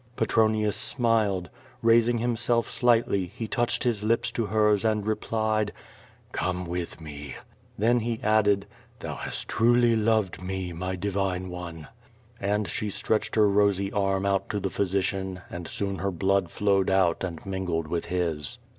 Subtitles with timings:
[0.15, 1.51] Petronius smiled.
[1.83, 5.71] Eaising himself slightly, he touched his lips to hers and replied:
[6.31, 7.35] "Come with me.^'
[7.77, 8.65] Then he added:
[8.99, 11.87] "^hou hast truly loved me, my divine one."
[12.39, 16.89] And she stretched her rosy arm out to the physician and soon her blood flowed
[16.89, 18.57] out and mingled with his.